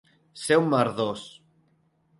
Ser 0.43 0.57
un 0.61 0.71
merdós. 0.71 1.27